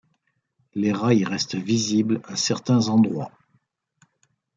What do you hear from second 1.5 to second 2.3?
visibles